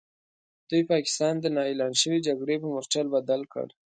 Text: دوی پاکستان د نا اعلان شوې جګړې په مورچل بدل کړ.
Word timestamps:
دوی 0.69 0.81
پاکستان 0.91 1.33
د 1.39 1.45
نا 1.55 1.61
اعلان 1.69 1.93
شوې 2.01 2.19
جګړې 2.27 2.55
په 2.61 2.67
مورچل 2.73 3.07
بدل 3.15 3.41
کړ. 3.53 3.67